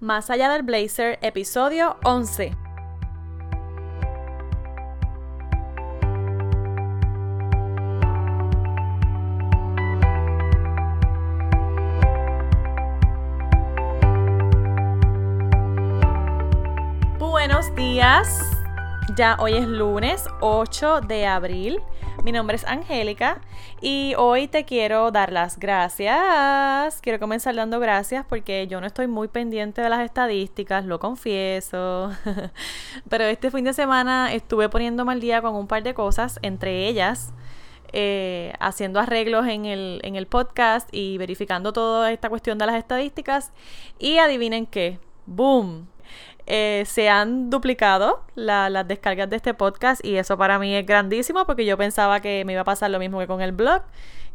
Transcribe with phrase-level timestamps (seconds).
[0.00, 2.52] Más allá del blazer, episodio 11.
[17.18, 18.40] Buenos días.
[19.16, 21.82] Ya hoy es lunes 8 de abril.
[22.24, 23.40] Mi nombre es Angélica
[23.80, 27.00] y hoy te quiero dar las gracias.
[27.00, 32.10] Quiero comenzar dando gracias porque yo no estoy muy pendiente de las estadísticas, lo confieso.
[33.08, 36.88] Pero este fin de semana estuve poniéndome al día con un par de cosas, entre
[36.88, 37.32] ellas
[37.92, 42.76] eh, haciendo arreglos en el, en el podcast y verificando toda esta cuestión de las
[42.76, 43.52] estadísticas.
[43.98, 45.88] Y adivinen qué, ¡boom!
[46.50, 51.44] Eh, se han duplicado las descargas de este podcast y eso para mí es grandísimo
[51.44, 53.82] porque yo pensaba que me iba a pasar lo mismo que con el blog,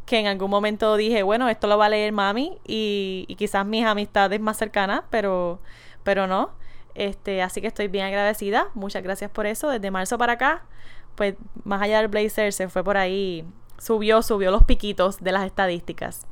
[0.06, 3.84] que en algún momento dije, bueno, esto lo va a leer mami y, quizás mis
[3.84, 5.60] amistades más cercanas, pero,
[6.04, 6.52] pero no.
[6.94, 8.68] Este, así que estoy bien agradecida.
[8.76, 9.70] Muchas gracias por eso.
[9.70, 10.66] Desde marzo para acá,
[11.16, 13.44] pues más allá del Blazer se fue por ahí,
[13.80, 16.28] subió, subió los piquitos de las estadísticas.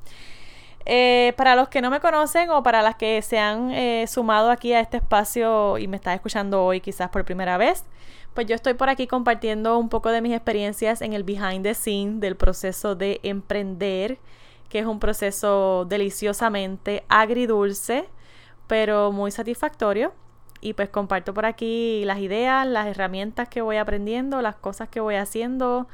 [0.85, 4.49] Eh, para los que no me conocen o para las que se han eh, sumado
[4.49, 7.85] aquí a este espacio y me están escuchando hoy quizás por primera vez,
[8.33, 11.75] pues yo estoy por aquí compartiendo un poco de mis experiencias en el behind the
[11.75, 14.17] scene del proceso de emprender,
[14.69, 18.09] que es un proceso deliciosamente agridulce,
[18.67, 20.13] pero muy satisfactorio.
[20.61, 24.99] Y pues comparto por aquí las ideas, las herramientas que voy aprendiendo, las cosas que
[24.99, 25.87] voy haciendo,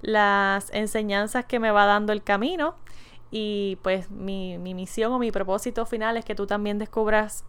[0.00, 2.76] las enseñanzas que me va dando el camino
[3.32, 7.44] y pues mi, misión o mi propósito final es que tú también descubras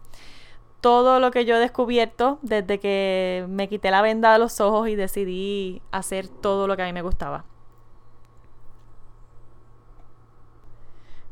[0.79, 4.87] todo lo que yo he descubierto desde que me quité la venda de los ojos
[4.87, 7.43] y decidí hacer todo lo que a mí me gustaba.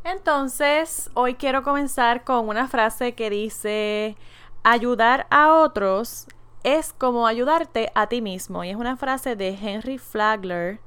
[0.03, 4.17] Entonces, hoy quiero comenzar con una frase que dice,
[4.63, 6.27] ayudar a otros
[6.63, 8.63] es como ayudarte a ti mismo.
[8.63, 10.79] Y es una frase de Henry Flagler,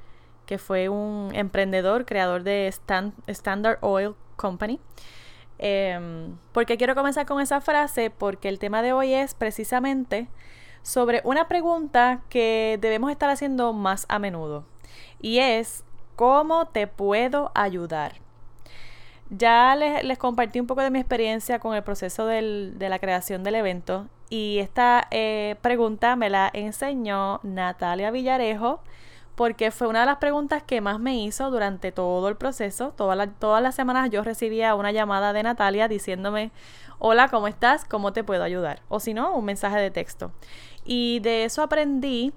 [0.46, 2.66] que fue un emprendedor, creador de
[3.26, 4.80] Standard Oil Company.
[5.58, 8.10] Em, porque quiero comenzar con esa frase?
[8.10, 10.28] Porque el tema de hoy es precisamente
[10.82, 14.64] sobre una pregunta que debemos estar haciendo más a menudo.
[15.20, 15.84] Y es,
[16.16, 18.20] ¿cómo te puedo ayudar?
[19.30, 23.54] Ya les, compartí un poco de mi experiencia con el proceso de la creación del
[23.54, 28.80] evento y esta eh, pregunta me la enseñó Natalia Villarejo
[29.34, 32.92] porque fue una de las preguntas que más me hizo durante todo el proceso.
[32.96, 36.52] Todas, todas las semanas yo recibía una llamada de Natalia diciéndome,
[36.98, 37.84] hola, ¿cómo estás?
[37.84, 38.82] ¿Cómo te puedo ayudar?
[38.88, 40.30] O si no, un mensaje de texto.
[40.84, 42.32] Y de eso aprendí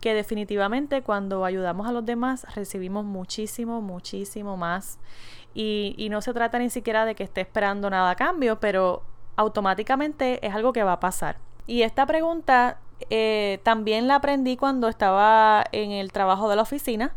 [0.00, 4.98] que definitivamente cuando ayudamos a los demás recibimos muchísimo, muchísimo más.
[5.54, 9.02] Y, y no se trata ni siquiera de que esté esperando nada a cambio, pero
[9.36, 11.36] automáticamente es algo que va a pasar.
[11.66, 12.78] Y esta pregunta
[13.10, 17.14] eh, también la aprendí cuando estaba en el trabajo de la oficina,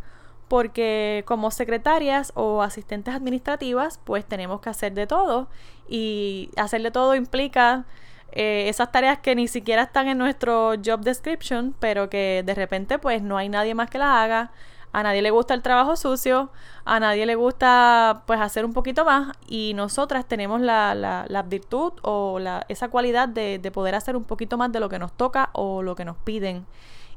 [0.47, 5.47] porque como secretarias o asistentes administrativas, pues tenemos que hacer de todo
[5.87, 7.85] y hacer de todo implica
[8.33, 12.99] eh, esas tareas que ni siquiera están en nuestro job description, pero que de repente
[12.99, 14.51] pues no hay nadie más que las haga
[14.93, 16.49] a nadie le gusta el trabajo sucio,
[16.85, 21.93] a nadie le gusta pues hacer un poquito más y nosotras tenemos la, la, virtud
[22.01, 25.13] o la, esa cualidad de, de poder hacer un poquito más de lo que nos
[25.13, 26.65] toca o lo que nos piden.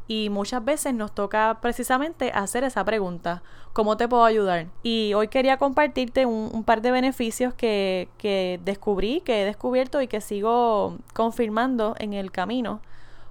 [0.06, 3.42] Y muchas veces nos toca precisamente hacer esa pregunta,
[3.72, 4.66] ¿cómo te puedo ayudar?
[4.82, 10.02] Y hoy quería compartirte un, un, par de beneficios que, que descubrí, que he descubierto
[10.02, 12.80] y que sigo confirmando en el camino,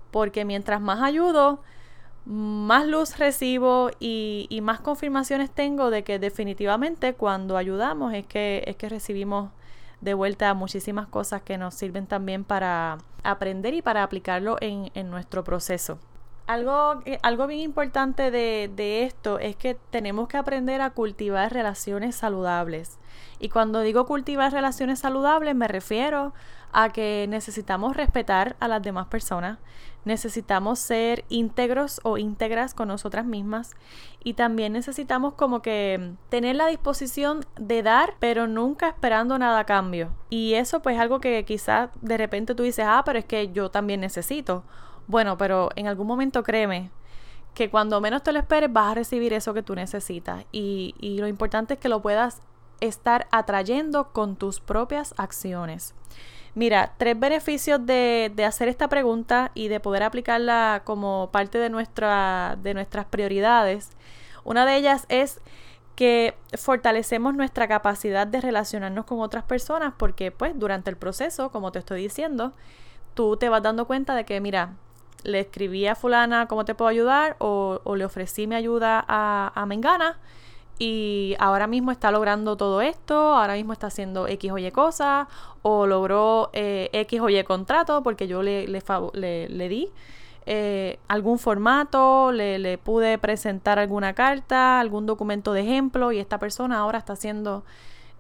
[0.10, 1.60] porque mientras más ayudo,
[2.26, 8.76] más luz recibo y, más confirmaciones tengo de que definitivamente cuando ayudamos es que, es
[8.78, 9.52] que recibimos
[10.00, 15.44] de vuelta muchísimas cosas que nos sirven también para aprender y para aplicarlo en, nuestro
[15.44, 16.00] proceso.
[16.46, 21.54] Algo, eh, algo bien importante de, de, esto es que tenemos que aprender a cultivar
[21.54, 23.00] relaciones saludables.
[23.40, 26.34] Y cuando digo cultivar relaciones saludables me refiero
[26.74, 29.60] a que necesitamos respetar a las demás personas,
[30.06, 33.72] necesitamos ser íntegros o íntegras con nosotras mismas
[34.24, 39.66] y también necesitamos como que tener la disposición de dar, pero nunca esperando nada a
[39.66, 40.10] cambio.
[40.30, 43.52] Y eso pues es algo que quizás de repente tú dices, ah, pero es que
[43.52, 44.64] yo también necesito.
[45.08, 46.90] Bueno, pero en algún momento créeme
[47.54, 51.20] que cuando menos te lo esperes vas a recibir eso que tú necesitas y, y
[51.20, 52.42] lo importante es que lo puedas
[52.80, 55.94] estar atrayendo con tus propias acciones.
[56.56, 62.58] Mira, tres beneficios de, hacer esta pregunta y de poder aplicarla como parte de, nuestra,
[62.62, 63.90] de nuestras prioridades.
[64.44, 65.40] Una de ellas es
[65.96, 71.72] que fortalecemos nuestra capacidad de relacionarnos con otras personas porque pues durante el proceso, como
[71.72, 72.54] te estoy diciendo,
[73.14, 74.74] tú te vas dando cuenta de que, mira,
[75.24, 79.66] le escribí a fulana cómo te puedo ayudar o, le ofrecí mi ayuda a, a,
[79.66, 80.20] Mengana
[80.80, 85.28] y ahora mismo está logrando todo esto, ahora mismo está haciendo X o Y cosas
[85.62, 89.90] o logró eh, X o Y contrato porque yo le, le, le, di
[90.46, 96.40] eh, algún formato, le, le, pude presentar alguna carta, algún documento de ejemplo y esta
[96.40, 97.64] persona ahora está haciendo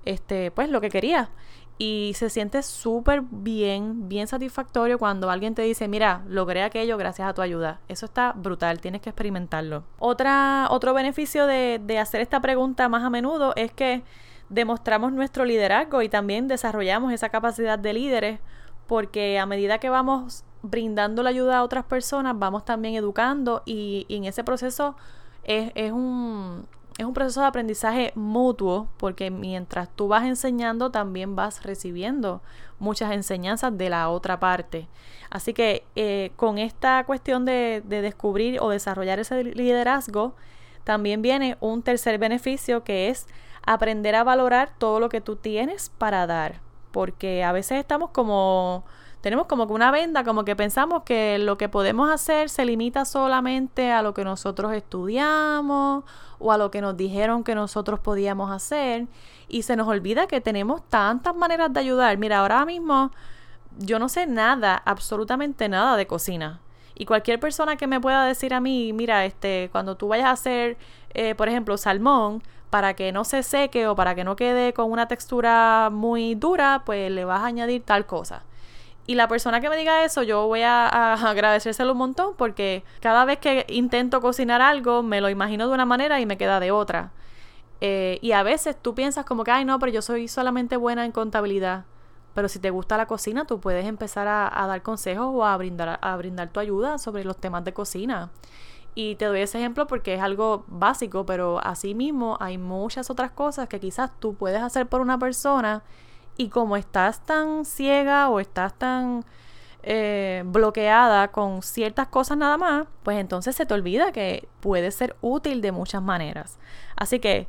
[0.05, 1.29] este, pues lo que quería.
[1.77, 7.27] Y se siente súper bien, bien satisfactorio cuando alguien te dice, mira, logré aquello gracias
[7.27, 7.81] a tu ayuda.
[7.87, 9.83] Eso está brutal, tienes que experimentarlo.
[9.99, 14.03] Otra, otro beneficio de, de hacer esta pregunta más a menudo es que
[14.49, 18.39] demostramos nuestro liderazgo y también desarrollamos esa capacidad de líderes
[18.87, 24.05] porque a medida que vamos brindando la ayuda a otras personas, vamos también educando y,
[24.09, 24.95] en ese proceso
[25.43, 26.65] es, un,
[26.97, 32.41] es un proceso de aprendizaje mutuo porque mientras tú vas enseñando también vas recibiendo
[32.79, 34.87] muchas enseñanzas de la otra parte.
[35.29, 40.35] Así que eh, con esta cuestión de, de descubrir o desarrollar ese liderazgo,
[40.83, 43.27] también viene un tercer beneficio que es
[43.65, 46.61] aprender a valorar todo lo que tú tienes para dar.
[46.91, 48.83] Porque a veces estamos como
[49.23, 53.05] tenemos como que una venda, como que pensamos que lo que podemos hacer se limita
[53.05, 56.03] solamente a lo que nosotros estudiamos
[56.39, 59.07] o a lo que nos dijeron que nosotros podíamos hacer
[59.47, 62.17] y se nos olvida que tenemos tantas maneras de ayudar.
[62.17, 63.11] Mira, ahora mismo
[63.77, 66.59] yo no sé nada, absolutamente nada de cocina.
[66.93, 70.31] Y cualquier persona que me pueda decir a mí, mira, este, cuando tú vayas a
[70.31, 70.77] hacer,
[71.13, 74.91] eh, por ejemplo, salmón, para que no se seque o para que no quede con
[74.91, 78.43] una textura muy dura, pues le vas a añadir tal cosa.
[79.05, 83.25] Y la persona que me diga eso, yo voy a, agradecérselo un montón porque cada
[83.25, 86.71] vez que intento cocinar algo, me lo imagino de una manera y me queda de
[86.71, 87.11] otra.
[87.81, 91.05] Eh, y a veces tú piensas como que, ay, no, pero yo soy solamente buena
[91.05, 91.85] en contabilidad.
[92.33, 95.99] Pero si te gusta la cocina, tú puedes empezar a, dar consejos o a brindar,
[96.01, 98.31] a brindar tu ayuda sobre los temas de cocina.
[98.95, 103.31] Y te doy ese ejemplo porque es algo básico, pero así mismo hay muchas otras
[103.31, 105.83] cosas que quizás tú puedes hacer por una persona
[106.37, 109.23] y como estás tan ciega o estás tan
[109.83, 115.15] eh, bloqueada con ciertas cosas nada más, pues entonces se te olvida que puede ser
[115.21, 116.57] útil de muchas maneras.
[116.95, 117.47] Así que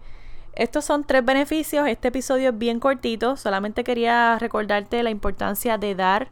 [0.54, 1.86] estos son tres beneficios.
[1.88, 3.36] Este episodio es bien cortito.
[3.36, 6.28] Solamente quería recordarte la importancia de dar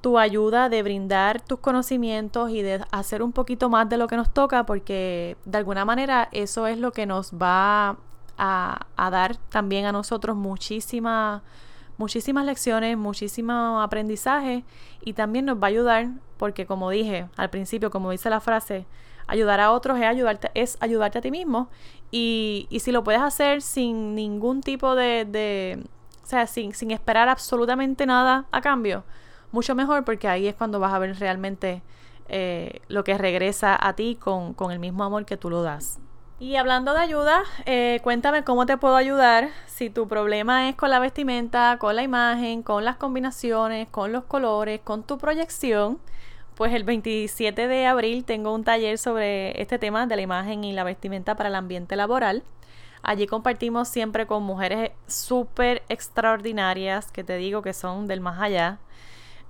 [0.00, 4.16] tu ayuda, de brindar tus conocimientos y de hacer un poquito más de lo que
[4.16, 7.96] nos toca, porque de alguna manera eso es lo que nos va
[8.38, 11.42] a, a dar también a nosotros muchísima
[11.98, 14.64] muchísimas lecciones, muchísimo aprendizaje
[15.00, 18.86] y también nos va a ayudar porque como dije al principio, como dice la frase,
[19.26, 21.68] ayudar a otros es ayudarte, es ayudarte a ti mismo
[22.10, 25.84] y, y si lo puedes hacer sin ningún tipo de, de
[26.22, 29.04] o sea, sin, sin esperar absolutamente nada a cambio,
[29.52, 31.82] mucho mejor porque ahí es cuando vas a ver realmente
[32.28, 36.00] eh, lo que regresa a ti con, con el mismo amor que tú lo das.
[36.38, 40.90] Y hablando de ayuda, eh, cuéntame cómo te puedo ayudar si tu problema es con
[40.90, 45.98] la vestimenta, con la imagen, con las combinaciones, con los colores, con tu proyección.
[46.54, 50.74] Pues el 27 de abril tengo un taller sobre este tema de la imagen y
[50.74, 52.42] la vestimenta para el ambiente laboral.
[53.02, 58.78] Allí compartimos siempre con mujeres súper extraordinarias que te digo que son del más allá.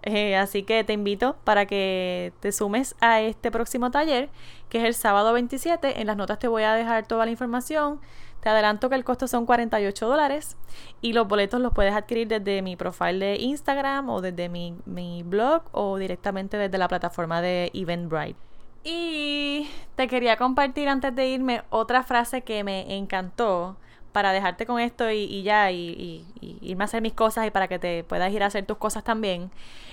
[0.02, 4.30] Eh, así que te invito para que te sumes a este próximo taller,
[4.68, 6.00] que es el sábado 27.
[6.00, 8.00] En las notas te voy a dejar toda la información.
[8.40, 10.56] Te adelanto que el costo son 48 dólares
[11.00, 15.24] y los boletos los puedes adquirir desde mi profile de Instagram o desde mi, mi
[15.24, 18.38] blog o directamente desde la plataforma de Eventbrite.
[18.84, 23.76] Y te quería compartir antes de irme otra frase que me encantó
[24.16, 27.78] para dejarte con esto y, ya, y, irme a hacer mis cosas y para que
[27.78, 29.50] te puedas ir a hacer tus cosas también.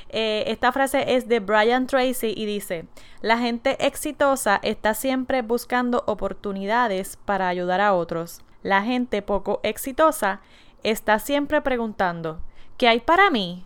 [0.08, 2.86] Eh, esta frase es de Brian Tracy y dice,
[3.20, 8.40] la gente exitosa está siempre buscando oportunidades para ayudar a otros.
[8.62, 10.40] La gente poco exitosa
[10.84, 12.40] está siempre preguntando,
[12.78, 13.66] ¿qué hay para mí?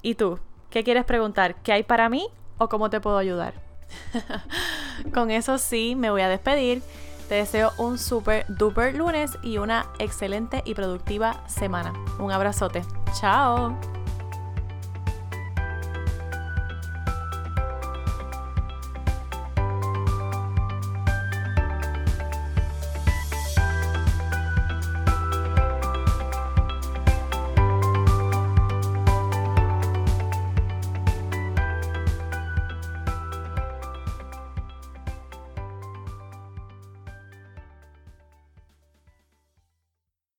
[0.00, 0.38] ¿Y tú?
[0.70, 1.56] ¿Qué quieres preguntar?
[1.56, 3.60] ¿Qué hay para mí o cómo te puedo ayudar?
[5.12, 6.82] Con eso sí, me voy a despedir.
[7.32, 11.94] Te deseo un super duper lunes y una excelente y productiva semana.
[12.18, 12.82] Un abrazote.
[13.18, 13.74] Chao.